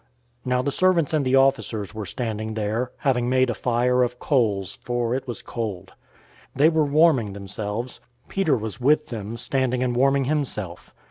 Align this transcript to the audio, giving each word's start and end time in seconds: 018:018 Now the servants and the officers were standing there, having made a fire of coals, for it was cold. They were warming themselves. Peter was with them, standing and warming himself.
018:018 0.47 0.47
Now 0.47 0.61
the 0.63 0.71
servants 0.71 1.13
and 1.13 1.23
the 1.25 1.35
officers 1.35 1.93
were 1.93 2.05
standing 2.07 2.55
there, 2.55 2.91
having 2.97 3.29
made 3.29 3.51
a 3.51 3.53
fire 3.53 4.01
of 4.01 4.17
coals, 4.17 4.79
for 4.83 5.13
it 5.13 5.27
was 5.27 5.43
cold. 5.43 5.93
They 6.55 6.69
were 6.69 6.85
warming 6.85 7.33
themselves. 7.33 7.99
Peter 8.27 8.57
was 8.57 8.81
with 8.81 9.09
them, 9.09 9.37
standing 9.37 9.83
and 9.83 9.95
warming 9.95 10.25
himself. 10.25 10.95